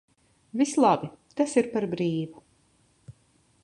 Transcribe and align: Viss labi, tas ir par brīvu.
Viss 0.61 0.73
labi, 0.85 1.11
tas 1.41 1.55
ir 1.63 1.71
par 1.77 1.87
brīvu. 1.95 2.45